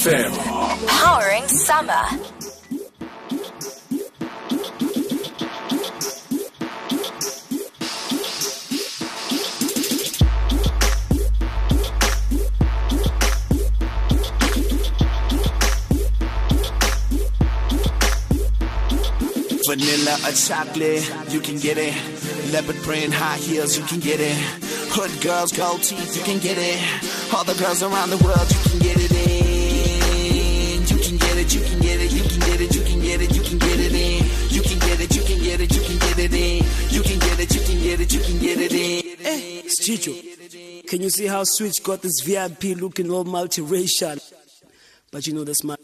FM. 0.00 0.32
Powering 0.88 1.46
summer. 1.46 1.92
Vanilla 19.66 20.16
or 20.24 20.32
chocolate, 20.32 21.12
you 21.28 21.40
can 21.40 21.58
get 21.58 21.76
it. 21.76 21.94
Leopard 22.52 22.76
print, 22.76 23.12
high 23.12 23.36
heels, 23.36 23.76
you 23.76 23.84
can 23.84 24.00
get 24.00 24.18
it. 24.18 24.34
Hood 24.92 25.22
girls, 25.22 25.52
gold 25.52 25.82
teeth, 25.82 26.16
you 26.16 26.22
can 26.22 26.38
get 26.38 26.56
it. 26.58 27.34
All 27.34 27.44
the 27.44 27.54
girls 27.62 27.82
around 27.82 28.08
the 28.08 28.18
world, 28.24 28.50
you 28.50 28.70
can 28.70 28.78
get 28.78 28.96
it 28.96 29.09
it, 31.40 31.54
you 31.54 31.60
can 31.60 31.78
get 31.80 32.00
it, 32.00 32.12
you 32.12 32.22
can 32.22 32.40
get 32.40 32.60
it, 32.60 32.74
you 32.74 32.82
can 32.82 33.00
get 33.00 33.20
it, 33.22 33.34
you 33.34 33.42
can 33.42 33.58
get 33.58 33.80
it 33.80 33.92
in. 33.92 34.24
You 34.50 34.62
can 34.62 34.78
get 34.78 35.00
it, 35.00 35.16
you 35.16 35.22
can 35.22 35.38
get 35.42 35.60
it, 35.60 35.74
you 35.74 35.82
can 35.82 35.98
get 35.98 36.18
it 36.18 36.34
in. 36.34 36.64
You 36.90 37.02
can 37.02 37.18
get 37.18 37.40
it, 37.40 37.54
you 37.54 37.60
can 37.60 37.82
get 37.82 38.00
it, 38.00 38.12
you 38.12 38.20
can 38.20 38.38
get 38.38 38.58
it 38.60 38.72
in. 38.72 39.16
Hey, 39.18 39.62
it's 39.64 39.80
Chicho. 39.80 40.86
Can 40.86 41.02
you 41.02 41.10
see 41.10 41.26
how 41.26 41.44
Switch 41.44 41.82
got 41.82 42.02
this 42.02 42.20
VIP 42.20 42.76
looking 42.76 43.10
all 43.10 43.24
multiracial? 43.24 44.20
But 45.10 45.26
you 45.26 45.34
know 45.34 45.44
that's 45.44 45.64
my 45.64 45.76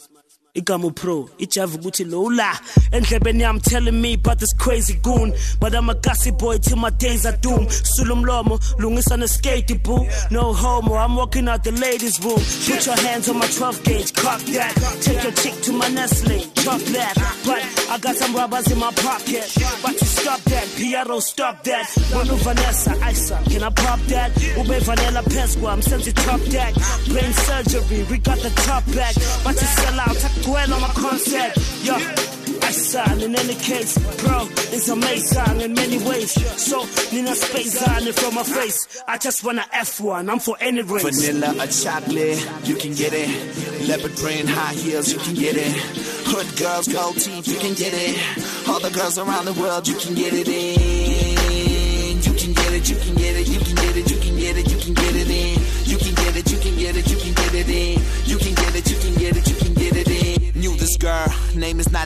igama 0.57 0.91
pro 0.95 1.29
ijava 1.39 1.79
lola 2.11 2.59
endlebeni 2.91 3.43
yami 3.43 3.63
telling 3.63 4.01
me 4.01 4.15
about 4.15 4.39
this 4.39 4.55
crazy 4.55 4.95
goon 5.03 5.35
but 5.61 5.75
i'm 5.75 5.91
a 5.91 5.95
gassy 5.95 6.31
boy 6.31 6.57
till 6.59 6.79
my 6.79 6.91
days 6.91 7.27
are 7.27 7.37
doomed 7.43 7.69
sulumlomo 7.69 8.59
lungisa 8.79 9.29
skate 9.29 9.83
boo 9.83 10.07
no 10.31 10.55
homo 10.55 10.95
i'm 10.95 11.15
walking 11.15 11.49
out 11.49 11.63
the 11.63 11.73
ladies 11.73 12.19
room 12.25 12.41
put 12.67 12.87
your 12.87 12.97
hands 12.97 13.29
on 13.29 13.39
my 13.39 13.47
12 13.47 13.85
gauge 13.85 14.13
cock 14.15 14.41
that 14.41 14.75
your 15.27 15.35
chick 15.35 15.61
to 15.63 15.73
my 15.73 15.89
nestle. 15.89 16.39
Chop 16.63 16.81
that. 16.95 17.15
But 17.45 17.91
i 17.91 17.99
got 17.99 18.15
some 18.17 18.35
rubbers 18.35 18.71
in 18.71 18.79
my 18.79 18.93
pocket. 18.93 19.47
But 19.83 19.93
you 20.01 20.07
stop 20.07 20.41
that. 20.43 20.67
Piero 20.77 21.19
stop 21.21 21.65
that. 21.65 21.87
Wanu 22.15 22.37
vanessa 22.45 22.93
isa. 23.11 23.43
Can 23.51 23.63
i 23.63 23.71
pop 23.71 24.01
that? 24.13 24.31
Ube 24.57 24.79
vanilla 24.87 25.23
pesqua 25.23 25.73
i'm 25.73 25.83
sent 25.83 26.05
to 26.05 26.13
top 26.13 26.41
that. 26.55 26.73
Brain 27.09 27.33
surgery 27.33 28.07
we 28.11 28.19
got 28.19 28.39
the 28.39 28.51
top 28.67 28.85
back. 28.95 29.15
But 29.43 29.55
you 29.55 29.69
sell 29.79 30.01
out 30.01 30.17
dwell 30.43 30.73
on 30.75 30.81
my 30.81 30.93
concept. 30.95 31.59
Yeah. 31.83 32.36
Sign 32.73 33.21
in 33.21 33.35
any 33.37 33.55
case, 33.55 33.99
bro. 34.23 34.47
It's 34.73 34.89
amazing 34.89 35.61
in 35.61 35.75
many 35.75 35.99
ways. 35.99 36.33
So, 36.61 36.85
Nina 37.13 37.35
space 37.35 37.83
on 37.83 38.07
it 38.07 38.15
from 38.15 38.35
my 38.35 38.43
face. 38.43 39.03
I 39.09 39.19
just 39.19 39.45
wanna 39.45 39.65
F1, 39.73 40.31
I'm 40.31 40.39
for 40.39 40.57
any 40.61 40.83
race. 40.83 41.03
Vanilla 41.03 41.55
or 41.63 41.67
chocolate, 41.67 42.39
you 42.65 42.77
can 42.77 42.95
get 42.95 43.13
it. 43.15 43.89
Leopard 43.89 44.17
print, 44.17 44.49
high 44.49 44.75
heels, 44.75 45.13
you 45.13 45.19
can 45.19 45.35
get 45.35 45.57
it. 45.57 45.73
Hood 46.27 46.59
girls, 46.59 46.89
gold 46.89 47.17
teeth, 47.17 47.49
you 47.49 47.59
can 47.59 47.75
get 47.75 47.93
it. 47.95 48.69
All 48.69 48.81
the 48.81 48.91
girls 48.91 49.19
around 49.19 49.47
the 49.47 49.55
world, 49.55 49.87
you 49.89 49.97
can 49.97 50.15
get 50.15 50.33
it 50.35 50.49
in. 50.49 50.96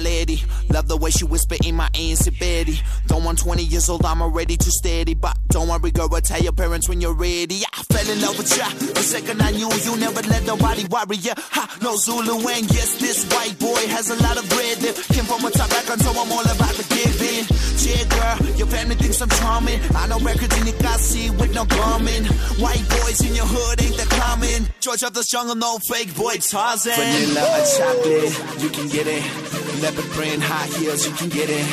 Lady. 0.01 0.43
Love 0.71 0.89
the 0.89 0.97
way 0.97 1.11
she 1.11 1.25
whisper 1.25 1.57
in 1.65 1.77
my 1.77 1.89
ear, 1.99 2.17
Betty. 2.39 2.81
Though 3.07 3.19
I'm 3.19 3.37
20 3.37 3.63
years 3.63 3.89
old, 3.89 4.05
I'm 4.05 4.23
already 4.23 4.57
too 4.57 4.71
steady. 4.71 5.15
But 5.15 5.37
don't 5.49 5.69
worry, 5.69 5.91
girl, 5.91 6.09
I'll 6.13 6.21
tell 6.21 6.41
your 6.41 6.53
parents 6.53 6.89
when 6.89 7.01
you're 7.01 7.15
ready. 7.15 7.63
I 7.73 7.83
fell 7.85 8.09
in 8.11 8.21
love 8.21 8.39
with 8.39 8.57
ya. 8.57 8.69
The 8.69 9.03
second 9.03 9.43
I 9.43 9.51
knew 9.53 9.71
you, 9.85 9.97
never 9.97 10.23
let 10.23 10.45
nobody 10.45 10.85
worry 10.87 11.17
ya. 11.17 11.35
Ha, 11.37 11.79
no 11.83 11.97
Zulu 11.97 12.37
and 12.49 12.67
yes, 12.71 12.99
this 12.99 13.25
white 13.33 13.59
boy 13.59 13.87
has 13.89 14.11
a 14.11 14.17
lot 14.23 14.37
of 14.37 14.49
bread. 14.49 14.79
Came 15.13 15.25
from 15.25 15.45
a 15.45 15.51
top 15.51 15.71
background, 15.71 16.03
so 16.03 16.11
I'm 16.11 16.31
all 16.33 16.45
about 16.45 16.75
the 16.75 16.87
giving. 16.89 17.45
Yeah, 17.81 18.05
girl, 18.09 18.57
your 18.57 18.67
family 18.67 18.95
thinks 18.95 19.21
I'm 19.21 19.29
charming. 19.29 19.81
I 19.95 20.07
know 20.07 20.19
records 20.21 20.57
in 20.59 20.67
the 20.67 20.99
see 20.99 21.31
with 21.31 21.55
no 21.55 21.65
garment. 21.65 22.27
White 22.61 22.87
boys 23.01 23.21
in 23.27 23.35
your 23.35 23.47
hood 23.47 23.83
ain't 23.83 23.97
that 23.97 24.11
common. 24.11 24.69
George 24.81 25.03
of 25.03 25.15
the 25.15 25.25
jungle, 25.25 25.55
no 25.55 25.79
fake 25.79 26.15
boy 26.17 26.37
Tarzan. 26.37 26.95
Vanilla 26.95 27.43
or 27.43 27.65
chocolate 27.77 28.63
you 28.63 28.69
can 28.71 28.89
get 28.89 29.07
it. 29.07 29.50
Leopard 29.79 30.11
print, 30.11 30.43
high 30.43 30.67
heels, 30.79 31.07
you 31.07 31.13
can 31.15 31.29
get 31.29 31.49
it. 31.49 31.65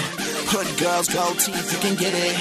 Hood 0.53 0.69
girls, 0.77 1.09
gold 1.09 1.39
teeth, 1.39 1.65
you 1.73 1.79
can 1.81 1.95
get 1.97 2.13
it. 2.13 2.37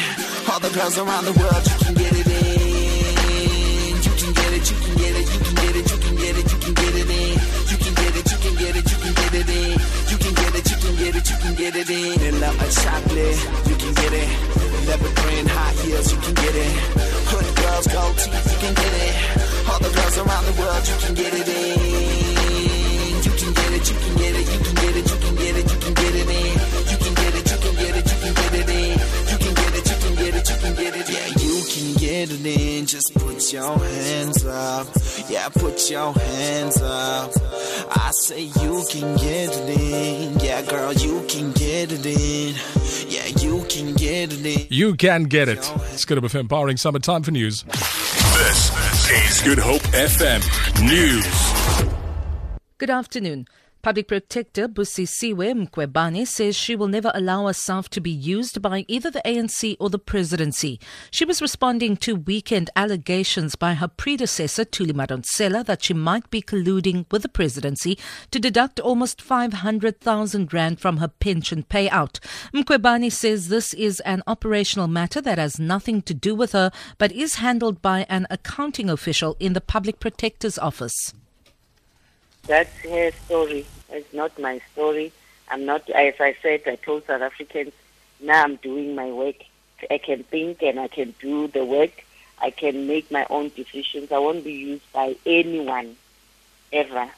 All 0.52 0.60
the 0.60 0.68
girls 0.70 0.98
around 0.98 1.24
the 1.24 1.32
world, 1.32 1.64
you 1.64 1.76
can 1.80 1.94
get 1.96 2.12
it 2.12 2.28
in. 2.28 3.96
You 3.96 4.14
can 4.20 4.32
get 4.36 4.52
it, 4.52 4.64
you 4.68 4.76
can 4.76 4.94
get 4.94 5.14
it, 5.16 5.26
you 5.26 5.40
can 5.40 5.54
get 5.56 5.74
it, 5.74 5.86
you 5.90 5.98
can 5.98 6.14
get 6.16 6.36
it, 6.36 6.46
you 6.52 6.58
can 6.60 6.74
get 6.76 6.94
it 6.94 7.08
in. 7.08 7.34
You 7.66 7.78
can 7.82 7.94
get 7.96 8.14
it, 8.14 8.26
you 8.30 8.38
can 8.38 8.54
get 8.60 8.74
it, 8.76 8.86
you 8.86 8.98
can 9.00 9.14
get 9.16 9.34
it 9.34 9.48
in. 9.48 9.72
You 10.06 10.16
can 10.20 10.34
get 10.36 10.52
it, 10.54 10.66
you 10.70 10.76
can 10.76 10.94
get 11.00 11.14
it, 11.16 11.26
you 11.30 11.36
can 11.40 11.54
get 11.56 11.74
it 11.74 11.90
in. 11.90 12.12
Vanilla 12.20 12.50
or 12.52 12.70
chocolate, 12.70 13.40
you 13.66 13.76
can 13.80 13.92
get 13.96 14.12
it. 14.12 14.30
Leopard 14.86 15.14
print, 15.16 15.48
high 15.50 15.74
heels, 15.82 16.12
you 16.12 16.18
can 16.20 16.34
get 16.36 16.54
it. 16.54 16.72
Hood 17.32 17.48
girls, 17.56 17.86
gold 17.88 18.16
teeth, 18.20 18.46
you 18.52 18.58
can 18.60 18.74
get 18.76 18.92
it. 18.92 19.14
All 19.72 19.80
the 19.80 19.90
girls 19.90 20.16
around 20.20 20.44
the 20.46 20.54
world, 20.60 20.84
you 20.84 20.96
can 21.00 21.14
get 21.16 21.32
it 21.32 21.48
in 21.48 21.75
get 32.26 32.40
it 32.40 32.46
in. 32.46 32.86
Just 32.86 33.14
put 33.14 33.52
your 33.52 33.78
hands 33.78 34.44
up, 34.46 34.86
yeah, 35.28 35.48
put 35.48 35.90
your 35.90 36.12
hands 36.12 36.80
up. 36.82 37.30
I 37.90 38.10
say 38.12 38.42
you 38.42 38.84
can 38.90 39.16
get 39.16 39.50
it 39.56 39.80
in, 39.80 40.38
yeah, 40.40 40.62
girl, 40.62 40.92
you 40.92 41.24
can 41.28 41.52
get 41.52 41.92
it 41.92 42.06
in. 42.06 42.54
Yeah, 43.08 43.26
you 43.40 43.64
can 43.68 43.94
get 43.94 44.32
it 44.32 44.44
in. 44.44 44.66
You 44.70 44.94
can 44.94 45.24
get 45.24 45.48
it. 45.48 45.70
It's 45.92 46.04
Good 46.04 46.18
Hope 46.18 46.30
FM 46.30 46.48
powering 46.48 46.76
summertime 46.76 47.22
for 47.22 47.30
news. 47.30 47.62
This 47.62 49.10
is 49.10 49.42
Good 49.42 49.58
Hope 49.58 49.82
FM 49.82 50.42
News. 50.84 51.86
Good 52.78 52.90
afternoon. 52.90 53.46
Public 53.86 54.08
Protector 54.08 54.66
Busisiwe 54.66 55.54
Mkhwebane 55.54 56.26
says 56.26 56.56
she 56.56 56.74
will 56.74 56.88
never 56.88 57.12
allow 57.14 57.46
herself 57.46 57.88
to 57.90 58.00
be 58.00 58.10
used 58.10 58.60
by 58.60 58.84
either 58.88 59.12
the 59.12 59.22
ANC 59.24 59.76
or 59.78 59.90
the 59.90 59.98
presidency. 60.00 60.80
She 61.12 61.24
was 61.24 61.40
responding 61.40 61.96
to 61.98 62.16
weekend 62.16 62.68
allegations 62.74 63.54
by 63.54 63.74
her 63.74 63.86
predecessor 63.86 64.64
Thuli 64.64 64.90
Madonsela 64.90 65.64
that 65.66 65.84
she 65.84 65.94
might 65.94 66.28
be 66.30 66.42
colluding 66.42 67.06
with 67.12 67.22
the 67.22 67.28
presidency 67.28 67.96
to 68.32 68.40
deduct 68.40 68.80
almost 68.80 69.22
500,000 69.22 70.52
rand 70.52 70.80
from 70.80 70.96
her 70.96 71.06
pension 71.06 71.62
payout. 71.62 72.18
Mkhwebane 72.52 73.12
says 73.12 73.50
this 73.50 73.72
is 73.72 74.00
an 74.00 74.24
operational 74.26 74.88
matter 74.88 75.20
that 75.20 75.38
has 75.38 75.60
nothing 75.60 76.02
to 76.02 76.12
do 76.12 76.34
with 76.34 76.50
her 76.50 76.72
but 76.98 77.12
is 77.12 77.36
handled 77.36 77.82
by 77.82 78.04
an 78.08 78.26
accounting 78.30 78.90
official 78.90 79.36
in 79.38 79.52
the 79.52 79.60
Public 79.60 80.00
Protector's 80.00 80.58
office. 80.58 81.14
That's 82.46 82.74
her 82.80 83.10
story. 83.24 83.66
It's 83.90 84.12
not 84.12 84.38
my 84.38 84.60
story. 84.72 85.12
I'm 85.48 85.64
not, 85.64 85.88
as 85.90 86.14
I 86.20 86.36
said, 86.42 86.62
I 86.66 86.76
told 86.76 87.06
South 87.06 87.22
Africans, 87.22 87.72
now 88.20 88.44
I'm 88.44 88.56
doing 88.56 88.94
my 88.94 89.10
work. 89.10 89.36
I 89.90 89.98
can 89.98 90.22
think 90.24 90.62
and 90.62 90.80
I 90.80 90.88
can 90.88 91.14
do 91.20 91.48
the 91.48 91.64
work. 91.64 92.04
I 92.38 92.50
can 92.50 92.86
make 92.86 93.10
my 93.10 93.26
own 93.30 93.50
decisions. 93.54 94.12
I 94.12 94.18
won't 94.18 94.44
be 94.44 94.52
used 94.52 94.92
by 94.92 95.16
anyone, 95.24 95.96
ever. 96.72 97.10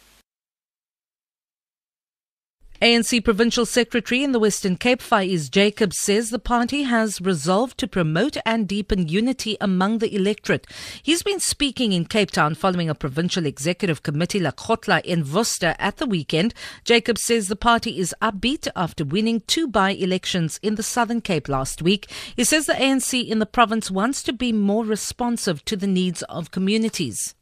ANC 2.81 3.25
Provincial 3.25 3.67
Secretary 3.67 4.23
in 4.23 4.31
the 4.31 4.39
Western 4.39 4.77
Cape, 4.77 5.01
Faiz 5.01 5.51
Jacobs, 5.51 5.99
says 5.99 6.31
the 6.31 6.39
party 6.39 6.85
has 6.85 7.21
resolved 7.21 7.77
to 7.79 7.89
promote 7.89 8.37
and 8.47 8.69
deepen 8.69 9.09
unity 9.09 9.57
among 9.61 9.99
the 9.99 10.15
electorate. 10.15 10.65
He's 11.03 11.25
been 11.25 11.41
speaking 11.41 11.91
in 11.91 12.05
Cape 12.05 12.31
Town 12.31 12.55
following 12.55 12.89
a 12.89 12.95
provincial 12.95 13.47
executive 13.47 14.05
committee 14.05 14.39
Lekgotla 14.39 15.05
in 15.05 15.29
Worcester 15.33 15.75
at 15.81 15.97
the 15.97 16.07
weekend. 16.07 16.55
Jacobs 16.85 17.25
says 17.25 17.49
the 17.49 17.57
party 17.57 17.99
is 17.99 18.15
upbeat 18.23 18.69
after 18.77 19.05
winning 19.05 19.41
two 19.49 19.67
by-elections 19.67 20.61
in 20.63 20.77
the 20.77 20.85
Southern 20.85 21.21
Cape 21.21 21.49
last 21.49 21.83
week. 21.83 22.09
He 22.37 22.45
says 22.45 22.67
the 22.67 22.75
ANC 22.75 23.27
in 23.27 23.41
the 23.41 23.47
province 23.47 23.91
wants 23.91 24.23
to 24.23 24.33
be 24.33 24.53
more 24.53 24.85
responsive 24.85 25.65
to 25.65 25.77
the 25.77 25.89
needs 25.89 26.23
of 26.23 26.53
communities. 26.53 27.35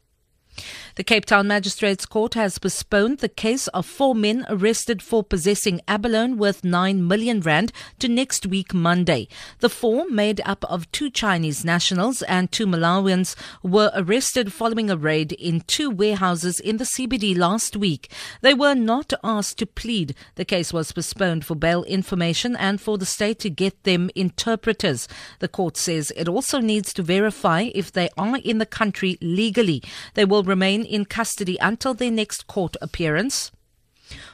The 0.97 1.05
Cape 1.05 1.27
Town 1.27 1.47
Magistrates 1.47 2.07
Court 2.07 2.35
has 2.35 2.59
postponed 2.59 3.19
the 3.19 3.29
case 3.29 3.69
of 3.69 3.85
four 3.85 4.15
men 4.15 4.47
arrested 4.49 5.03
for 5.03 5.23
possessing 5.23 5.81
abalone 5.87 6.35
worth 6.35 6.65
9 6.65 7.07
million 7.07 7.41
rand 7.41 7.73
to 7.99 8.09
next 8.09 8.47
week 8.47 8.73
Monday. 8.73 9.29
The 9.61 9.69
four, 9.69 10.07
made 10.09 10.41
up 10.45 10.65
of 10.65 10.91
two 10.93 11.11
Chinese 11.11 11.65
nationals 11.65 12.23
and 12.23 12.51
two 12.51 12.67
Malawians, 12.67 13.37
were 13.63 13.91
arrested 13.95 14.53
following 14.53 14.89
a 14.89 14.97
raid 14.97 15.33
in 15.33 15.61
two 15.61 15.91
warehouses 15.91 16.61
in 16.61 16.79
the 16.79 16.85
CBD 16.85 17.37
last 17.37 17.77
week. 17.77 18.11
They 18.41 18.55
were 18.55 18.75
not 18.75 19.13
asked 19.23 19.59
to 19.59 19.67
plead. 19.67 20.15
The 20.37 20.45
case 20.45 20.73
was 20.73 20.93
postponed 20.93 21.45
for 21.45 21.55
bail 21.55 21.85
information 21.85 22.57
and 22.57 22.81
for 22.81 22.97
the 22.97 23.07
state 23.07 23.39
to 23.41 23.51
get 23.51 23.85
them 23.85 24.11
interpreters. 24.15 25.09
The 25.41 25.49
court 25.49 25.77
says 25.77 26.13
it 26.17 26.29
also 26.29 26.61
needs 26.61 26.95
to 26.95 27.03
verify 27.03 27.71
if 27.75 27.93
they 27.93 28.09
are 28.17 28.39
in 28.39 28.59
the 28.59 28.67
country 28.67 29.19
legally. 29.21 29.83
They 30.15 30.25
will 30.25 30.43
remain 30.47 30.85
in 30.85 31.05
custody 31.05 31.59
until 31.61 31.95
their 31.95 32.11
next 32.11 32.47
court 32.47 32.77
appearance. 32.81 33.51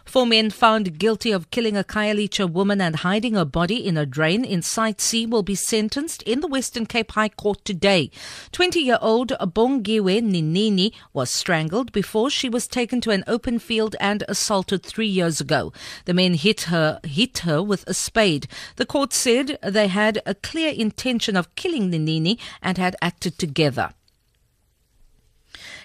Four 0.05 0.27
men 0.27 0.51
found 0.51 0.99
guilty 0.99 1.31
of 1.33 1.51
killing 1.51 1.77
a 1.77 1.85
Khayelitsha 1.85 2.51
woman 2.51 2.81
and 2.81 2.97
hiding 2.97 3.35
her 3.35 3.45
body 3.45 3.87
in 3.87 3.97
a 3.97 4.05
drain 4.05 4.45
in 4.45 4.61
Site 4.61 5.01
C 5.01 5.25
will 5.25 5.43
be 5.43 5.55
sentenced 5.55 6.23
in 6.25 6.41
the 6.41 6.47
Western 6.47 6.85
Cape 6.85 7.13
High 7.13 7.31
Court 7.31 7.65
today. 7.65 8.11
20-year-old 8.53 9.31
Bongiwe 9.41 10.21
Ninini 10.21 10.93
was 11.15 11.31
strangled 11.31 11.93
before 11.93 12.29
she 12.29 12.51
was 12.51 12.69
taken 12.69 13.01
to 13.01 13.11
an 13.11 13.25
open 13.27 13.59
field 13.59 13.97
and 13.99 14.25
assaulted 14.29 14.83
three 14.83 15.07
years 15.07 15.41
ago. 15.41 15.73
The 16.05 16.15
men 16.15 16.35
hit 16.35 16.63
her, 16.63 17.01
hit 17.05 17.39
her 17.39 17.63
with 17.63 17.85
a 17.87 17.95
spade. 17.95 18.49
The 18.77 18.87
court 18.87 19.15
said 19.15 19.59
they 19.63 19.89
had 19.89 20.21
a 20.27 20.35
clear 20.35 20.73
intention 20.73 21.37
of 21.37 21.55
killing 21.55 21.91
Ninini 21.91 22.39
and 22.61 22.77
had 22.77 22.97
acted 23.01 23.39
together. 23.39 23.95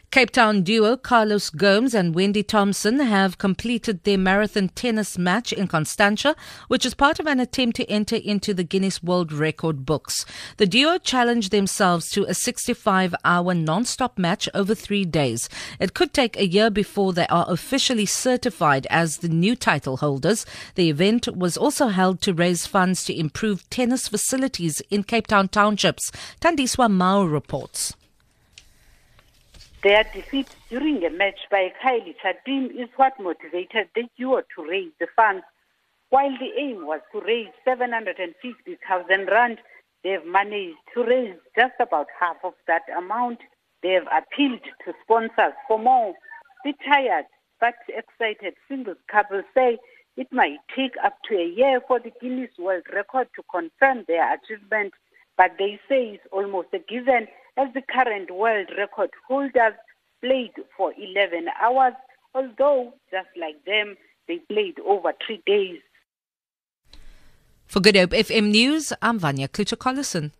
Cape 0.09 0.31
Town 0.31 0.61
duo 0.63 0.95
Carlos 0.95 1.49
Gomes 1.49 1.93
and 1.93 2.15
Wendy 2.15 2.41
Thompson 2.41 2.99
have 2.99 3.37
completed 3.37 4.03
their 4.03 4.17
marathon 4.17 4.69
tennis 4.69 5.17
match 5.17 5.51
in 5.51 5.67
Constantia, 5.67 6.33
which 6.69 6.85
is 6.85 6.93
part 6.93 7.19
of 7.19 7.27
an 7.27 7.41
attempt 7.41 7.75
to 7.75 7.89
enter 7.89 8.15
into 8.15 8.53
the 8.53 8.63
Guinness 8.63 9.03
World 9.03 9.33
Record 9.33 9.85
books. 9.85 10.25
The 10.55 10.65
duo 10.65 10.97
challenged 10.97 11.51
themselves 11.51 12.09
to 12.11 12.23
a 12.23 12.33
65 12.33 13.15
hour 13.25 13.53
non 13.53 13.83
stop 13.83 14.17
match 14.17 14.47
over 14.53 14.73
three 14.73 15.03
days. 15.03 15.49
It 15.77 15.93
could 15.93 16.13
take 16.13 16.37
a 16.37 16.47
year 16.47 16.69
before 16.69 17.11
they 17.11 17.27
are 17.27 17.45
officially 17.49 18.05
certified 18.05 18.87
as 18.89 19.17
the 19.17 19.29
new 19.29 19.57
title 19.57 19.97
holders. 19.97 20.45
The 20.75 20.89
event 20.89 21.27
was 21.35 21.57
also 21.57 21.87
held 21.87 22.21
to 22.21 22.33
raise 22.33 22.65
funds 22.65 23.03
to 23.03 23.19
improve 23.19 23.69
tennis 23.69 24.07
facilities 24.07 24.81
in 24.89 25.03
Cape 25.03 25.27
Town 25.27 25.49
townships. 25.49 26.13
Tandiswa 26.39 26.89
Mao 26.89 27.25
reports. 27.25 27.96
Their 29.83 30.03
defeat 30.13 30.47
during 30.69 31.03
a 31.05 31.09
match 31.11 31.39
by 31.51 31.71
Khayelitsha 31.83 32.43
team 32.45 32.71
is 32.71 32.89
what 32.95 33.19
motivated 33.19 33.89
the 33.93 34.05
duo 34.17 34.41
to 34.55 34.65
raise 34.67 34.91
the 34.99 35.07
funds. 35.15 35.43
While 36.09 36.31
the 36.31 36.59
aim 36.59 36.87
was 36.87 37.01
to 37.11 37.21
raise 37.21 37.49
750,000 37.63 39.27
rand, 39.27 39.59
they've 40.03 40.25
managed 40.25 40.77
to 40.95 41.03
raise 41.03 41.35
just 41.55 41.75
about 41.79 42.07
half 42.19 42.37
of 42.43 42.53
that 42.65 42.83
amount. 42.97 43.39
They've 43.83 44.07
appealed 44.11 44.63
to 44.85 44.93
sponsors 45.03 45.53
for 45.67 45.77
more. 45.77 46.15
The 46.65 46.73
tired 46.83 47.25
but 47.59 47.75
excited 47.87 48.55
singles 48.67 48.97
couple 49.11 49.43
say 49.53 49.77
it 50.15 50.27
might 50.31 50.57
take 50.75 50.95
up 51.03 51.17
to 51.29 51.35
a 51.35 51.47
year 51.47 51.81
for 51.87 51.99
the 51.99 52.11
Guinness 52.19 52.51
World 52.57 52.83
Record 52.91 53.27
to 53.35 53.43
confirm 53.51 54.05
their 54.07 54.33
achievement, 54.33 54.93
but 55.37 55.51
they 55.59 55.79
say 55.87 56.15
it's 56.15 56.27
almost 56.31 56.69
a 56.73 56.79
given 56.79 57.27
as 57.57 57.73
the 57.73 57.81
current 57.81 58.29
world 58.31 58.67
record 58.77 59.09
holders 59.27 59.73
played 60.21 60.53
for 60.75 60.93
11 60.93 61.47
hours, 61.61 61.93
although, 62.33 62.93
just 63.11 63.29
like 63.39 63.63
them, 63.65 63.95
they 64.27 64.37
played 64.49 64.79
over 64.85 65.13
three 65.25 65.41
days. 65.45 65.79
For 67.65 67.79
Good 67.79 67.95
Hope 67.97 68.11
FM 68.11 68.51
News, 68.51 68.93
I'm 69.01 69.19
Vanya 69.19 69.47
Klutcher-Collison. 69.47 70.31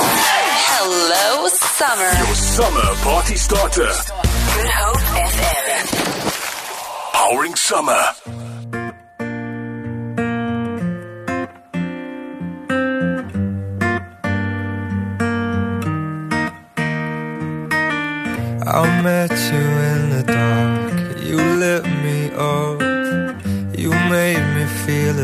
Hello, 0.00 1.48
summer. 1.48 2.10
Your 2.26 2.34
summer 2.34 2.94
party 3.02 3.36
starter. 3.36 3.86
Good 3.86 4.70
Hope 4.70 4.98
FM. 5.32 5.84
Powering 7.12 7.54
summer. 7.54 8.43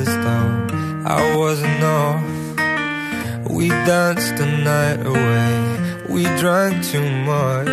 As 0.01 0.13
though 0.25 0.51
I 1.07 1.37
wasn't 1.37 1.83
off. 1.83 3.51
We 3.51 3.69
danced 3.69 4.37
the 4.37 4.47
night 4.47 5.01
away, 5.05 5.53
we 6.09 6.23
drank 6.43 6.85
too 6.93 7.09
much. 7.33 7.69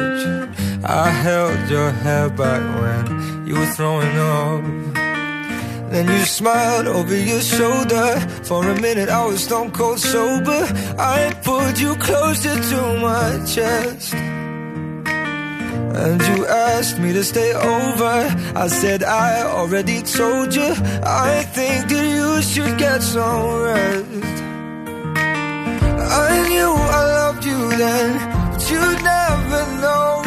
I 0.84 1.10
held 1.10 1.70
your 1.70 1.92
hair 1.92 2.30
back 2.30 2.64
when 2.82 3.48
you 3.48 3.56
were 3.56 3.72
throwing 3.78 4.18
up. 4.18 4.64
Then 5.92 6.06
you 6.08 6.26
smiled 6.26 6.88
over 6.88 7.16
your 7.16 7.42
shoulder. 7.42 8.20
For 8.44 8.62
a 8.70 8.82
minute, 8.82 9.10
I 9.10 9.26
was 9.26 9.44
stone 9.44 9.72
cold 9.72 10.00
sober. 10.00 10.64
I 11.00 11.34
pulled 11.44 11.80
you 11.80 11.96
closer 11.96 12.56
to 12.72 13.00
my 13.00 13.46
chest. 13.46 14.14
And 16.00 16.22
you 16.30 16.46
asked 16.46 17.00
me 17.00 17.12
to 17.14 17.24
stay 17.24 17.54
over. 17.54 18.16
I 18.56 18.68
said, 18.68 19.04
I 19.04 19.42
already 19.42 20.04
told 20.04 20.54
you. 20.54 20.72
I 21.04 21.44
think 21.58 21.90
that 21.90 22.06
you 22.18 22.42
should 22.44 22.78
get 22.78 23.02
some 23.02 23.62
rest. 23.64 24.38
I 26.24 26.48
knew 26.50 26.72
I 27.00 27.02
loved 27.20 27.44
you 27.46 27.62
then, 27.84 28.10
but 28.52 28.62
you'd 28.70 29.02
never 29.04 29.62
know. 29.82 30.27